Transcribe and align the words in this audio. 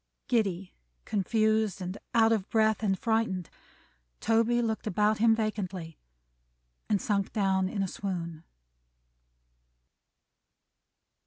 Giddy, 0.27 0.73
confused, 1.05 1.79
and 1.79 1.95
out 2.15 2.31
of 2.31 2.49
breath, 2.49 2.81
and 2.81 2.97
frightened, 2.97 3.51
Toby 4.19 4.59
looked 4.59 4.87
about 4.87 5.19
him 5.19 5.35
vacantly, 5.35 5.99
and 6.89 6.99
sunk 6.99 7.31
down 7.33 7.69
in 7.69 7.83
a 7.83 7.87
swoon. 7.87 8.43